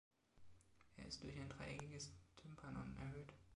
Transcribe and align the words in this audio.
Er 0.97 1.07
ist 1.07 1.21
durch 1.21 1.39
ein 1.39 1.47
dreieckiges 1.47 2.11
Tympanon 2.37 2.95
erhöht. 2.97 3.31